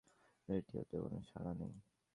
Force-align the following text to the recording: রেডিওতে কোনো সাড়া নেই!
রেডিওতে 0.49 0.95
কোনো 1.03 1.19
সাড়া 1.29 1.53
নেই! 1.59 1.73